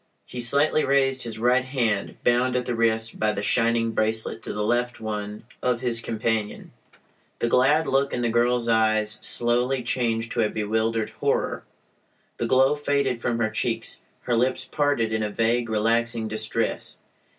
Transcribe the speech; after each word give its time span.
He 0.25 0.41
slightly 0.41 0.83
raised 0.83 1.21
his 1.21 1.37
right 1.37 1.63
hand, 1.63 2.17
bound 2.23 2.55
at 2.55 2.65
the 2.65 2.73
wrist 2.73 3.19
by 3.19 3.33
the 3.33 3.43
shining 3.43 3.91
"bracelet" 3.91 4.41
to 4.41 4.51
the 4.51 4.63
left 4.63 4.99
one 4.99 5.43
of 5.61 5.81
his 5.81 6.01
companion. 6.01 6.71
The 7.37 7.47
glad 7.47 7.85
look 7.85 8.11
in 8.11 8.23
the 8.23 8.31
girl's 8.31 8.67
eyes 8.67 9.19
slowly 9.21 9.83
changed 9.83 10.31
to 10.31 10.41
a 10.41 10.49
bewildered 10.49 11.11
horror. 11.11 11.65
The 12.37 12.47
glow 12.47 12.73
faded 12.73 13.21
from 13.21 13.37
her 13.37 13.51
cheeks. 13.51 14.01
Her 14.21 14.35
lips 14.35 14.65
parted 14.65 15.13
in 15.13 15.21
a 15.21 15.29
vague, 15.29 15.69
relaxing 15.69 16.27
distress. 16.27 16.97